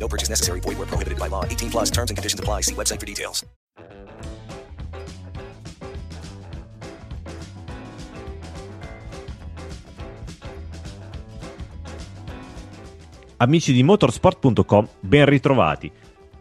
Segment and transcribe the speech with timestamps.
[0.00, 0.60] No purchase necessary.
[0.60, 1.44] Void where prohibited by law.
[1.44, 2.62] 18 plus terms and conditions apply.
[2.62, 3.44] See website for details.
[13.42, 15.90] Amici di motorsport.com, ben ritrovati.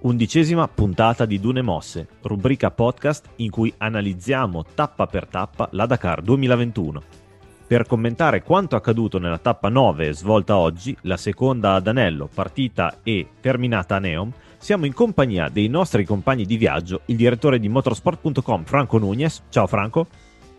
[0.01, 6.21] Undicesima puntata di Dune Mosse, rubrica podcast in cui analizziamo tappa per tappa la Dakar
[6.21, 7.28] 2021.
[7.69, 13.27] Per commentare quanto accaduto nella tappa 9 svolta oggi, la seconda ad Anello, partita e
[13.39, 18.63] terminata a Neom, siamo in compagnia dei nostri compagni di viaggio, il direttore di motorsport.com
[18.63, 19.43] Franco Nunez.
[19.49, 20.07] Ciao Franco.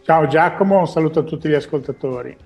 [0.04, 2.36] Ciao Giacomo, un saluto a tutti gli ascoltatori.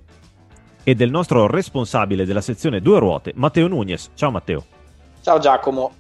[0.83, 4.13] E del nostro responsabile della sezione due ruote, Matteo Nunez.
[4.15, 4.65] Ciao Matteo.
[5.21, 5.93] Ciao Giacomo.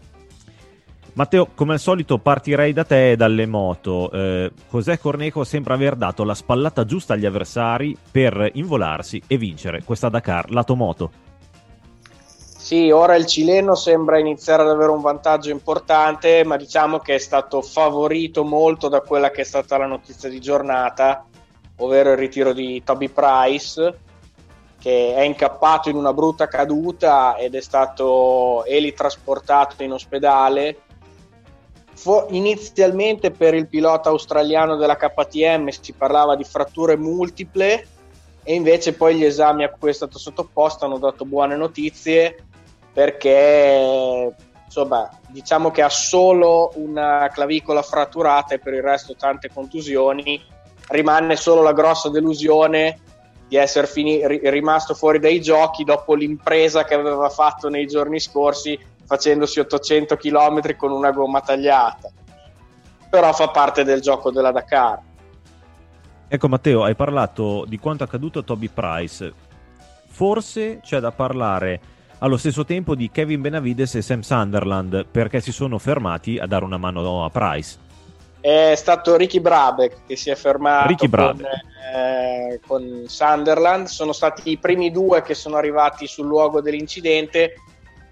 [1.14, 4.10] Matteo, come al solito partirei da te e dalle moto.
[4.10, 9.84] Eh, José Cornejo sembra aver dato la spallata giusta agli avversari per involarsi e vincere
[9.84, 11.10] questa Dakar lato moto.
[12.64, 17.18] Sì, ora il cileno sembra iniziare ad avere un vantaggio importante, ma diciamo che è
[17.18, 21.26] stato favorito molto da quella che è stata la notizia di giornata,
[21.76, 23.98] ovvero il ritiro di Toby Price,
[24.80, 30.78] che è incappato in una brutta caduta ed è stato elitrasportato in ospedale
[32.30, 37.86] Inizialmente per il pilota australiano della KTM si parlava di fratture multiple
[38.42, 42.44] e invece poi gli esami a cui è stato sottoposto hanno dato buone notizie
[42.92, 44.34] perché
[44.64, 50.42] insomma diciamo che ha solo una clavicola fratturata e per il resto tante contusioni.
[50.88, 53.00] Rimane solo la grossa delusione
[53.48, 58.78] di essere fini- rimasto fuori dai giochi dopo l'impresa che aveva fatto nei giorni scorsi
[59.06, 62.10] facendosi 800 km con una gomma tagliata.
[63.10, 65.00] Però fa parte del gioco della Dakar.
[66.26, 69.32] Ecco Matteo, hai parlato di quanto accaduto a Toby Price.
[70.08, 71.80] Forse c'è da parlare
[72.18, 76.64] allo stesso tempo di Kevin Benavides e Sam Sunderland perché si sono fermati a dare
[76.64, 77.78] una mano a Price.
[78.40, 81.46] È stato Ricky Brabeck che si è fermato con,
[81.94, 87.54] eh, con Sunderland, sono stati i primi due che sono arrivati sul luogo dell'incidente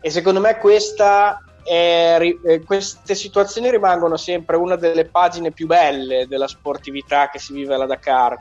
[0.03, 6.27] e secondo me questa è, eh, queste situazioni rimangono sempre una delle pagine più belle
[6.27, 8.37] della sportività che si vive alla Dakar,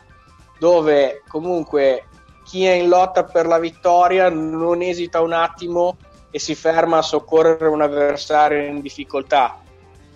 [0.58, 2.06] dove comunque
[2.44, 5.98] chi è in lotta per la vittoria non esita un attimo
[6.32, 9.60] e si ferma a soccorrere un avversario in difficoltà.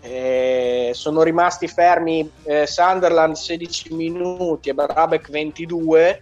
[0.01, 6.21] Eh, sono rimasti fermi eh, Sunderland 16 minuti e Barabek 22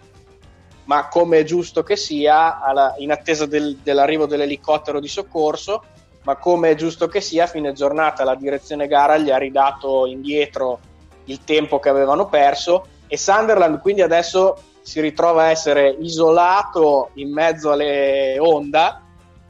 [0.85, 5.83] ma come è giusto che sia, alla, in attesa del, dell'arrivo dell'elicottero di soccorso,
[6.23, 10.05] ma come è giusto che sia, a fine giornata la direzione gara gli ha ridato
[10.05, 10.79] indietro
[11.25, 17.31] il tempo che avevano perso e Sunderland quindi adesso si ritrova a essere isolato in
[17.31, 19.01] mezzo alle Honda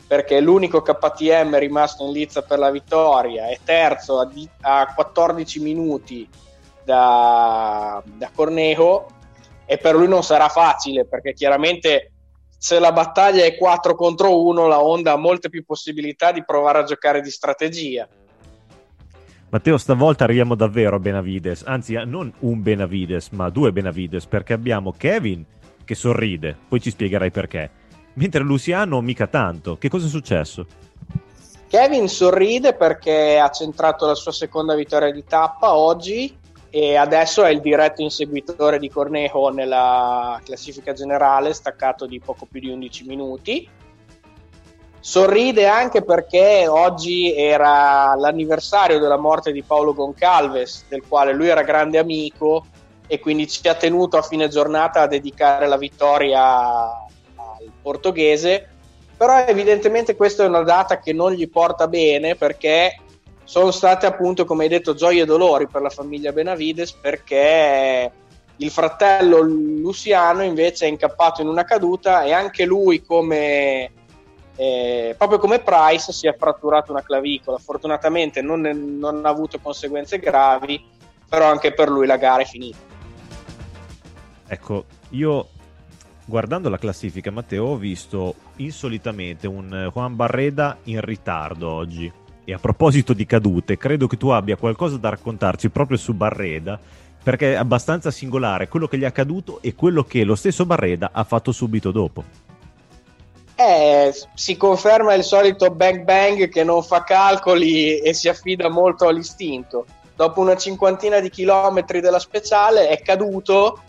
[0.06, 4.30] perché l'unico KTM rimasto in lizza per la vittoria è terzo a,
[4.62, 6.28] a 14 minuti
[6.84, 9.08] da, da Cornejo
[9.66, 12.12] e per lui non sarà facile perché chiaramente
[12.58, 16.80] se la battaglia è 4 contro 1 la Honda ha molte più possibilità di provare
[16.80, 18.08] a giocare di strategia.
[19.50, 24.94] Matteo, stavolta arriviamo davvero a Benavides, anzi non un Benavides, ma due Benavides, perché abbiamo
[24.98, 25.46] Kevin
[25.84, 27.70] che sorride, poi ci spiegherai perché,
[28.14, 29.78] mentre Luciano mica tanto.
[29.78, 30.66] Che cosa è successo?
[31.68, 36.36] Kevin sorride perché ha centrato la sua seconda vittoria di tappa oggi
[36.76, 42.60] e adesso è il diretto inseguitore di Cornejo nella classifica generale, staccato di poco più
[42.60, 43.70] di 11 minuti.
[45.00, 51.62] Sorride anche perché oggi era l'anniversario della morte di Paolo Goncalves, del quale lui era
[51.62, 52.66] grande amico
[53.06, 58.68] e quindi ci ha tenuto a fine giornata a dedicare la vittoria al portoghese.
[59.16, 62.96] Però evidentemente questa è una data che non gli porta bene perché
[63.44, 68.12] sono state appunto, come hai detto, gioie e dolori per la famiglia Benavides perché
[68.58, 73.92] il fratello Luciano invece è incappato in una caduta e anche lui come
[74.56, 77.58] eh, proprio come Price si è fratturato una clavicola.
[77.58, 80.92] Fortunatamente non, non ha avuto conseguenze gravi
[81.34, 82.78] però anche per lui la gara è finita.
[84.46, 85.48] Ecco io
[86.26, 92.12] guardando la classifica Matteo ho visto insolitamente un Juan Barreda in ritardo oggi
[92.46, 96.80] E a proposito di cadute, credo che tu abbia qualcosa da raccontarci proprio su Barreda,
[97.24, 101.12] perché è abbastanza singolare quello che gli è accaduto e quello che lo stesso Barreda
[101.14, 102.24] ha fatto subito dopo.
[103.56, 109.08] Eh, si conferma il solito bang bang che non fa calcoli e si affida molto
[109.08, 109.86] all'istinto.
[110.16, 113.80] Dopo una cinquantina di chilometri della speciale è caduto,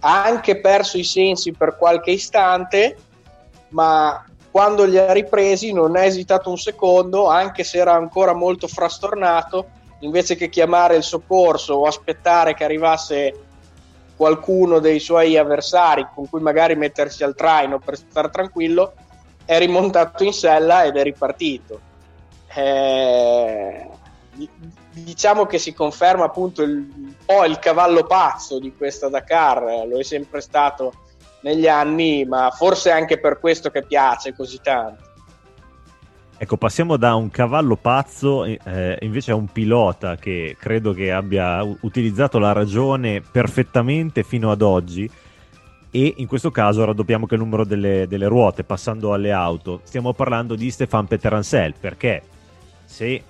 [0.00, 2.96] ha anche perso i sensi per qualche istante,
[3.70, 4.22] ma
[4.54, 9.66] quando li ha ripresi non ha esitato un secondo, anche se era ancora molto frastornato,
[9.98, 13.46] invece che chiamare il soccorso o aspettare che arrivasse
[14.14, 18.92] qualcuno dei suoi avversari con cui magari mettersi al traino per stare tranquillo,
[19.44, 21.80] è rimontato in sella ed è ripartito.
[22.54, 23.88] Eh,
[24.92, 29.98] diciamo che si conferma appunto il, un po' il cavallo pazzo di questa Dakar, lo
[29.98, 30.92] è sempre stato
[31.44, 35.12] negli anni, ma forse anche per questo che piace così tanto.
[36.36, 41.62] Ecco, passiamo da un cavallo pazzo eh, invece a un pilota che credo che abbia
[41.62, 45.08] utilizzato la ragione perfettamente fino ad oggi
[45.90, 49.80] e in questo caso raddoppiamo anche il numero delle, delle ruote passando alle auto.
[49.84, 52.22] Stiamo parlando di Stéphane Petterancel perché
[52.84, 53.22] se il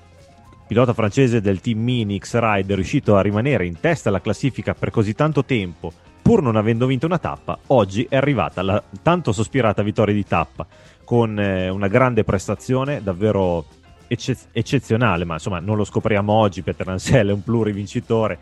[0.66, 4.90] pilota francese del team Mini X-Ride è riuscito a rimanere in testa alla classifica per
[4.90, 5.92] così tanto tempo
[6.24, 10.66] pur non avendo vinto una tappa, oggi è arrivata la tanto sospirata vittoria di tappa
[11.04, 13.66] con eh, una grande prestazione davvero
[14.06, 18.38] ecce- eccezionale, ma insomma non lo scopriamo oggi, Peter Ansel è un plurivincitore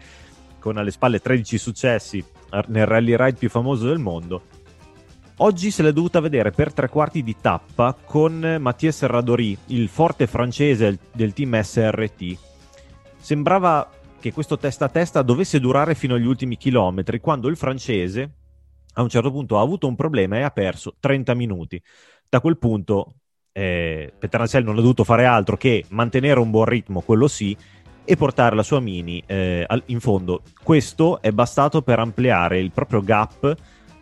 [0.60, 2.24] con alle spalle 13 successi
[2.68, 4.42] nel rally ride più famoso del mondo.
[5.38, 10.28] Oggi se l'è dovuta vedere per tre quarti di tappa con Mathieu Radori, il forte
[10.28, 12.36] francese del team SRT.
[13.18, 13.90] Sembrava
[14.22, 18.30] che questo testa a testa dovesse durare fino agli ultimi chilometri, quando il francese
[18.94, 21.82] a un certo punto ha avuto un problema e ha perso 30 minuti.
[22.28, 23.14] Da quel punto
[23.50, 27.56] eh, Petrancel non ha dovuto fare altro che mantenere un buon ritmo, quello sì,
[28.04, 30.42] e portare la sua Mini eh, in fondo.
[30.62, 33.52] Questo è bastato per ampliare il proprio gap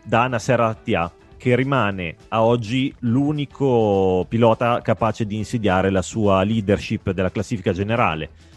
[0.03, 7.09] da Nasser Attia, che rimane a oggi l'unico pilota capace di insidiare la sua leadership
[7.09, 8.50] della classifica generale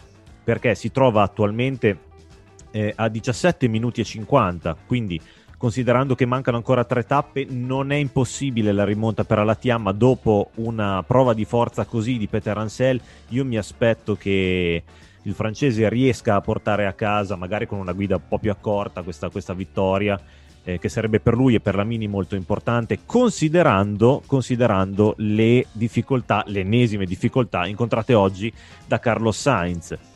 [0.45, 1.97] perché si trova attualmente
[2.71, 5.19] eh, a 17 minuti e 50, quindi
[5.57, 10.51] considerando che mancano ancora tre tappe, non è impossibile la rimonta per Alatia, ma dopo
[10.55, 14.83] una prova di forza così di Peter Ansel, io mi aspetto che
[15.23, 19.01] il francese riesca a portare a casa, magari con una guida un po' più accorta,
[19.01, 20.21] questa, questa vittoria,
[20.63, 26.43] eh, che sarebbe per lui e per la Mini molto importante, considerando, considerando le difficoltà,
[26.45, 28.53] le ennesime difficoltà incontrate oggi
[28.85, 30.13] da Carlos Sainz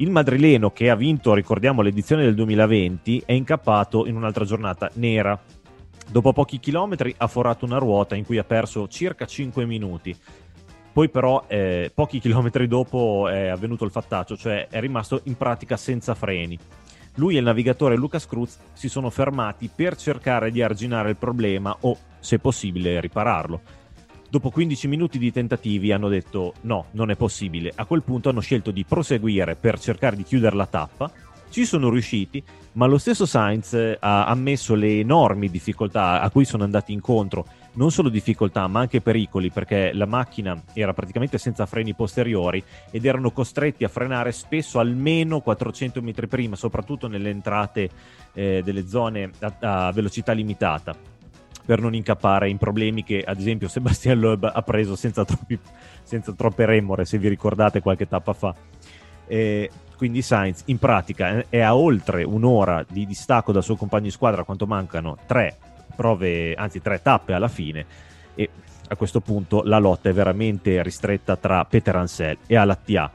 [0.00, 5.38] il madrileno che ha vinto, ricordiamo, l'edizione del 2020 è incappato in un'altra giornata nera.
[6.10, 10.16] Dopo pochi chilometri ha forato una ruota in cui ha perso circa 5 minuti.
[10.92, 15.76] Poi però eh, pochi chilometri dopo è avvenuto il fattaccio, cioè è rimasto in pratica
[15.76, 16.58] senza freni.
[17.16, 21.76] Lui e il navigatore Lucas Cruz si sono fermati per cercare di arginare il problema
[21.80, 23.79] o, se possibile, ripararlo
[24.30, 27.72] Dopo 15 minuti di tentativi hanno detto no, non è possibile.
[27.74, 31.10] A quel punto hanno scelto di proseguire per cercare di chiudere la tappa.
[31.50, 32.40] Ci sono riusciti,
[32.74, 37.44] ma lo stesso Sainz eh, ha ammesso le enormi difficoltà a cui sono andati incontro,
[37.72, 42.62] non solo difficoltà ma anche pericoli perché la macchina era praticamente senza freni posteriori
[42.92, 47.90] ed erano costretti a frenare spesso almeno 400 metri prima, soprattutto nelle entrate
[48.32, 51.18] eh, delle zone a, a velocità limitata
[51.64, 55.58] per non incappare in problemi che ad esempio Sebastian Loeb ha preso senza, troppi,
[56.02, 58.54] senza troppe remore, se vi ricordate qualche tappa fa.
[59.26, 64.10] E quindi Sainz in pratica è a oltre un'ora di distacco dal suo compagno di
[64.10, 65.56] squadra quanto mancano tre
[65.94, 67.84] prove, anzi tre tappe alla fine
[68.34, 68.48] e
[68.88, 73.10] a questo punto la lotta è veramente ristretta tra Peter Ansel e Alattia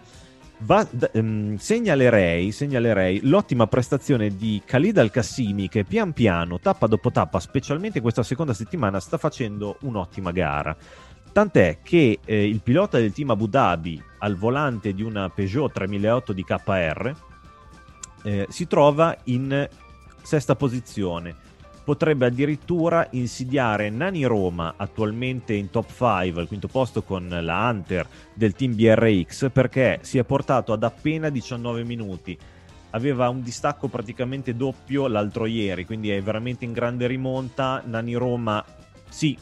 [0.59, 7.39] Va, um, segnalerei, segnalerei, l'ottima prestazione di Khalid Al-Qassimi che pian piano, tappa dopo tappa,
[7.39, 10.75] specialmente questa seconda settimana, sta facendo un'ottima gara.
[11.31, 16.31] Tant'è che eh, il pilota del team Abu Dhabi al volante di una Peugeot 3008
[16.31, 17.15] di KR
[18.23, 19.67] eh, si trova in
[20.21, 21.35] sesta posizione
[21.85, 28.07] potrebbe addirittura insidiare Nani Roma, attualmente in top 5 al quinto posto con la Hunter
[28.33, 32.37] del team BRX, perché si è portato ad appena 19 minuti.
[32.89, 37.83] Aveva un distacco praticamente doppio l'altro ieri, quindi è veramente in grande rimonta.
[37.85, 38.63] Nani Roma,
[39.07, 39.37] sì,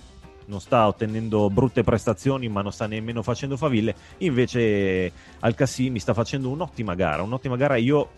[0.46, 3.96] non sta ottenendo brutte prestazioni, ma non sta nemmeno facendo faville.
[4.18, 7.22] Invece Al mi sta facendo un'ottima gara.
[7.22, 7.76] Un'ottima gara.
[7.78, 8.10] Io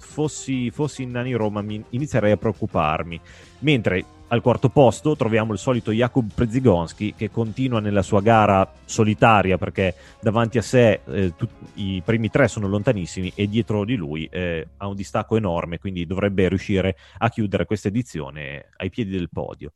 [0.00, 3.20] fossi, fossi in Nani Roma mi inizierei a preoccuparmi.
[3.60, 9.58] Mentre al quarto posto troviamo il solito Jakub Prezigonski che continua nella sua gara solitaria
[9.58, 14.28] perché davanti a sé eh, tu, i primi tre sono lontanissimi e dietro di lui
[14.30, 19.30] eh, ha un distacco enorme, quindi dovrebbe riuscire a chiudere questa edizione ai piedi del
[19.30, 19.72] podio.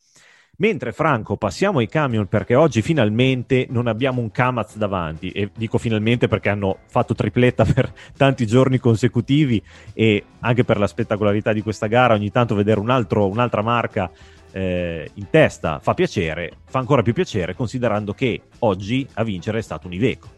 [0.56, 5.78] Mentre Franco, passiamo ai camion perché oggi finalmente non abbiamo un Kamaz davanti e dico
[5.78, 9.61] finalmente perché hanno fatto tripletta per tanti giorni consecutivi
[9.92, 14.08] e anche per la spettacolarità di questa gara ogni tanto vedere un altro, un'altra marca
[14.52, 19.62] eh, in testa fa piacere, fa ancora più piacere considerando che oggi a vincere è
[19.62, 20.28] stato un Iveco.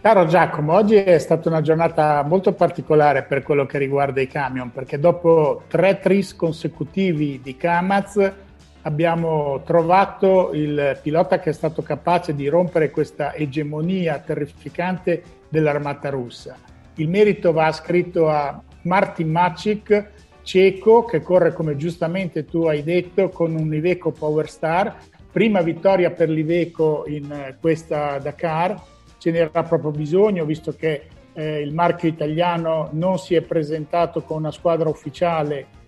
[0.00, 4.72] Caro Giacomo, oggi è stata una giornata molto particolare per quello che riguarda i camion,
[4.72, 8.48] perché dopo tre tris consecutivi di Kamaz
[8.82, 16.56] abbiamo trovato il pilota che è stato capace di rompere questa egemonia terrificante dell'armata russa.
[16.94, 20.10] Il merito va scritto a Martin Macic,
[20.42, 24.96] ceco, che corre come giustamente tu hai detto con un Iveco Power Star.
[25.30, 28.80] Prima vittoria per l'Iveco in questa Dakar,
[29.18, 31.02] ce n'era proprio bisogno visto che
[31.34, 35.78] eh, il marchio italiano non si è presentato con una squadra ufficiale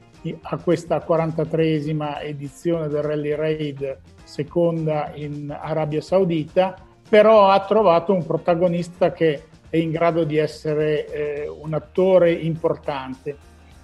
[0.43, 6.77] a questa 43esima edizione del Rally Raid, seconda in Arabia Saudita,
[7.09, 13.37] però ha trovato un protagonista che è in grado di essere eh, un attore importante.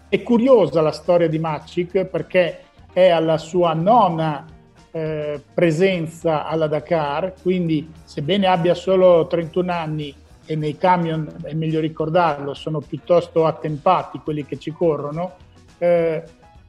[0.09, 2.61] È curiosa la storia di Macic perché
[2.93, 4.47] è alla sua nona
[4.91, 10.15] eh, presenza alla Dakar, quindi sebbene abbia solo 31 anni
[10.47, 15.35] e nei camion, è meglio ricordarlo, sono piuttosto attempati quelli che ci corrono,
[15.79, 16.23] eh,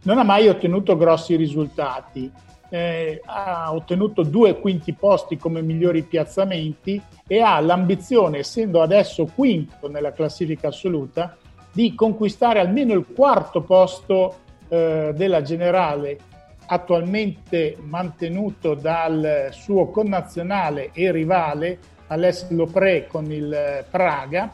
[0.04, 2.32] non ha mai ottenuto grossi risultati.
[2.72, 9.90] Eh, ha ottenuto due quinti posti come migliori piazzamenti e ha l'ambizione, essendo adesso quinto
[9.90, 11.36] nella classifica assoluta,
[11.72, 14.36] di conquistare almeno il quarto posto
[14.68, 16.18] eh, della generale
[16.68, 24.54] attualmente mantenuto dal suo connazionale e rivale Alessio Lopré con il Praga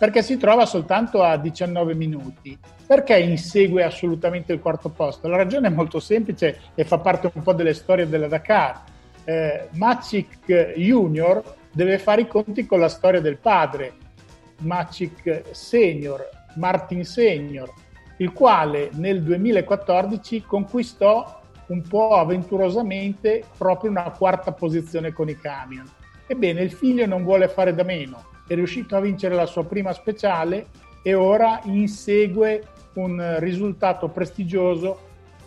[0.00, 2.58] perché si trova soltanto a 19 minuti.
[2.86, 5.28] Perché insegue assolutamente il quarto posto?
[5.28, 8.82] La ragione è molto semplice e fa parte un po' delle storie della Dakar.
[9.24, 13.92] Eh, Macic Junior deve fare i conti con la storia del padre,
[14.60, 17.70] Macic Senior, Martin Senior,
[18.16, 25.86] il quale nel 2014 conquistò un po' avventurosamente proprio una quarta posizione con i camion.
[26.26, 29.92] Ebbene, il figlio non vuole fare da meno è riuscito a vincere la sua prima
[29.92, 30.66] speciale
[31.02, 32.64] e ora insegue
[32.94, 34.98] un risultato prestigioso,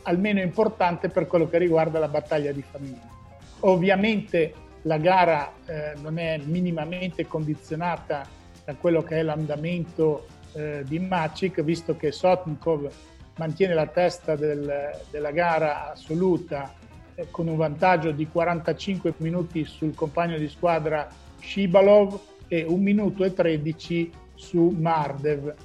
[0.04, 3.12] almeno importante per quello che riguarda la battaglia di famiglia.
[3.60, 8.26] Ovviamente la gara eh, non è minimamente condizionata
[8.64, 12.90] da quello che è l'andamento eh, di Macic, visto che Sotnikov
[13.36, 16.74] mantiene la testa del, della gara assoluta
[17.16, 21.06] eh, con un vantaggio di 45 minuti sul compagno di squadra
[21.42, 25.56] Shibalov e 1 minuto e 13 su Mardev.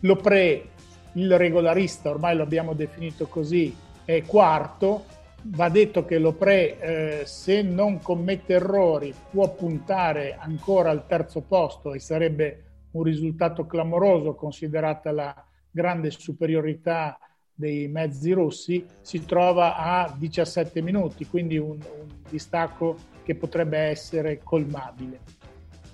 [0.00, 0.68] Lopre,
[1.14, 5.04] il regolarista, ormai lo abbiamo definito così, è quarto.
[5.40, 11.94] Va detto che Lopre, eh, se non commette errori, può puntare ancora al terzo posto
[11.94, 17.18] e sarebbe un risultato clamoroso considerata la grande superiorità
[17.54, 24.40] dei mezzi russi, si trova a 17 minuti, quindi un, un distacco che potrebbe essere
[24.42, 25.37] colmabile.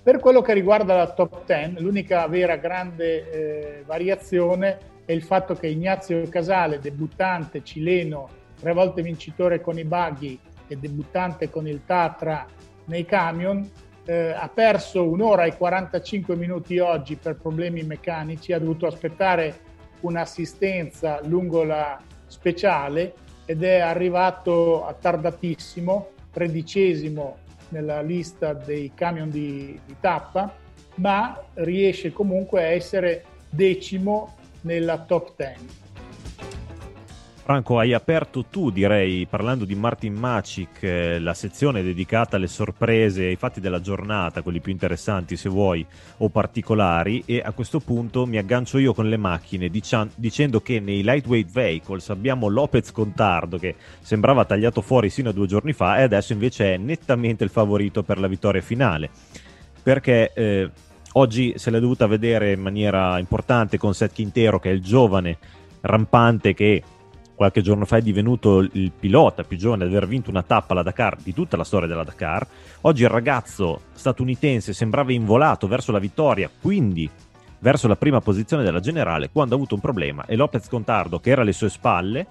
[0.05, 5.55] Per quello che riguarda la top 10, l'unica vera grande eh, variazione è il fatto
[5.55, 11.85] che Ignazio Casale, debuttante cileno, tre volte vincitore con i buggy e debuttante con il
[11.87, 12.45] Tatra
[12.85, 13.67] nei camion,
[14.05, 19.55] eh, ha perso un'ora e 45 minuti oggi per problemi meccanici, ha dovuto aspettare
[20.01, 27.37] un'assistenza lungo la speciale ed è arrivato a tardatissimo, tredicesimo
[27.69, 30.53] nella lista dei camion di, di tappa,
[30.95, 35.84] ma riesce comunque a essere decimo nella top 10.
[37.45, 43.25] Franco, hai aperto tu, direi, parlando di Martin Macic, eh, la sezione dedicata alle sorprese,
[43.25, 45.85] ai fatti della giornata, quelli più interessanti se vuoi,
[46.17, 50.79] o particolari, e a questo punto mi aggancio io con le macchine dicia- dicendo che
[50.79, 55.99] nei lightweight vehicles abbiamo Lopez Contardo che sembrava tagliato fuori sino a due giorni fa
[55.99, 59.11] e adesso invece è nettamente il favorito per la vittoria finale.
[59.83, 60.71] Perché eh,
[61.11, 65.37] oggi se l'è dovuta vedere in maniera importante con Seth Quintero, che è il giovane
[65.81, 66.81] rampante che
[67.35, 70.83] qualche giorno fa è divenuto il pilota più giovane ad aver vinto una tappa alla
[70.83, 72.47] Dakar di tutta la storia della Dakar.
[72.81, 77.09] Oggi il ragazzo statunitense sembrava involato verso la vittoria, quindi
[77.59, 81.29] verso la prima posizione della generale quando ha avuto un problema e Lopez Contardo, che
[81.31, 82.27] era alle sue spalle,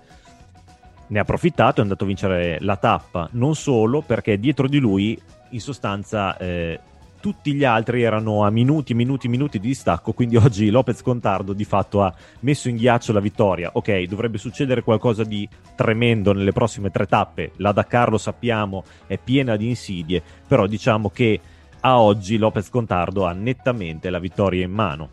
[1.07, 4.79] ne ha approfittato e è andato a vincere la tappa, non solo perché dietro di
[4.79, 5.21] lui
[5.51, 6.81] in sostanza eh,
[7.25, 11.64] tutti gli altri erano a minuti, minuti, minuti di distacco, quindi oggi Lopez Contardo di
[11.64, 13.71] fatto ha messo in ghiaccio la vittoria.
[13.73, 19.16] Ok, dovrebbe succedere qualcosa di tremendo nelle prossime tre tappe, la Dakar lo sappiamo è
[19.16, 21.40] piena di insidie, però diciamo che
[21.81, 25.09] a oggi Lopez Contardo ha nettamente la vittoria in mano.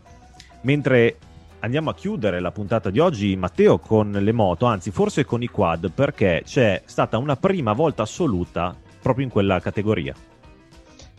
[0.64, 1.16] Mentre
[1.60, 5.48] andiamo a chiudere la puntata di oggi, Matteo, con le moto, anzi forse con i
[5.48, 10.14] quad, perché c'è stata una prima volta assoluta proprio in quella categoria.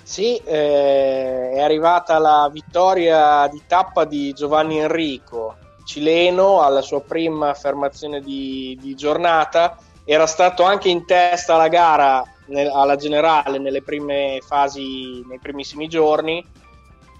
[0.03, 5.55] Sì, eh, è arrivata la vittoria di tappa di Giovanni Enrico,
[5.85, 9.77] cileno, alla sua prima affermazione di, di giornata.
[10.03, 15.87] Era stato anche in testa alla gara, nel, alla generale, nelle prime fasi, nei primissimi
[15.87, 16.45] giorni,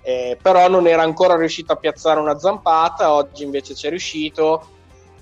[0.02, 3.14] eh, però non era ancora riuscito a piazzare una zampata.
[3.14, 4.68] Oggi invece ci è riuscito.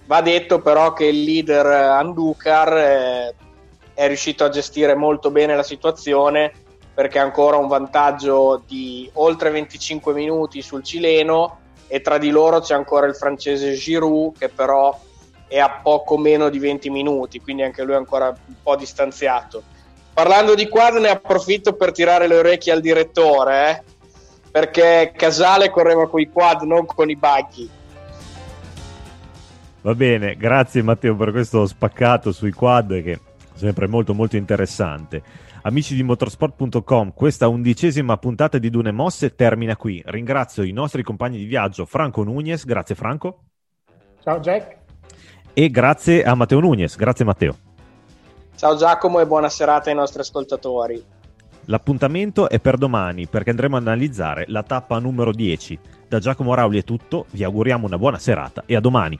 [0.07, 3.35] Va detto però che il leader Andukar eh,
[3.93, 6.51] è riuscito a gestire molto bene la situazione
[7.01, 12.59] perché ha ancora un vantaggio di oltre 25 minuti sul cileno e tra di loro
[12.59, 14.95] c'è ancora il francese Giroud che però
[15.47, 19.63] è a poco meno di 20 minuti, quindi anche lui è ancora un po' distanziato.
[20.13, 23.83] Parlando di quad ne approfitto per tirare le orecchie al direttore, eh?
[24.51, 27.67] perché Casale correva con i quad, non con i buggy.
[29.81, 33.19] Va bene, grazie Matteo per questo spaccato sui quad che è
[33.55, 35.49] sempre molto molto interessante.
[35.63, 40.01] Amici di motorsport.com, questa undicesima puntata di Dune Mosse termina qui.
[40.03, 43.43] Ringrazio i nostri compagni di viaggio Franco Nunez, grazie Franco.
[44.23, 44.77] Ciao Jack.
[45.53, 47.55] E grazie a Matteo Nunez, grazie Matteo.
[48.55, 51.03] Ciao Giacomo e buona serata ai nostri ascoltatori.
[51.65, 55.77] L'appuntamento è per domani perché andremo ad analizzare la tappa numero 10.
[56.07, 59.19] Da Giacomo Rauli è tutto, vi auguriamo una buona serata e a domani.